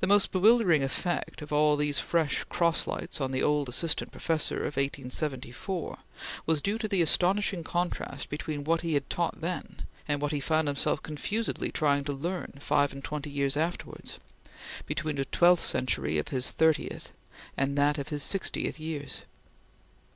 The 0.00 0.08
most 0.08 0.32
bewildering 0.32 0.82
effect 0.82 1.40
of 1.40 1.52
all 1.52 1.76
these 1.76 2.00
fresh 2.00 2.42
cross 2.42 2.88
lights 2.88 3.20
on 3.20 3.30
the 3.30 3.44
old 3.44 3.68
Assistant 3.68 4.10
Professor 4.10 4.56
of 4.56 4.74
1874 4.76 5.98
was 6.46 6.60
due 6.60 6.78
to 6.78 6.88
the 6.88 7.00
astonishing 7.00 7.62
contrast 7.62 8.28
between 8.28 8.64
what 8.64 8.80
he 8.80 8.94
had 8.94 9.08
taught 9.08 9.40
then 9.40 9.82
and 10.08 10.20
what 10.20 10.32
he 10.32 10.40
found 10.40 10.66
himself 10.66 11.00
confusedly 11.04 11.70
trying 11.70 12.02
to 12.06 12.12
learn 12.12 12.54
five 12.58 12.92
and 12.92 13.04
twenty 13.04 13.30
years 13.30 13.56
afterwards 13.56 14.18
between 14.86 15.14
the 15.14 15.24
twelfth 15.26 15.62
century 15.62 16.18
of 16.18 16.26
his 16.30 16.50
thirtieth 16.50 17.12
and 17.56 17.78
that 17.78 17.98
of 17.98 18.08
his 18.08 18.24
sixtieth 18.24 18.80
years. 18.80 19.20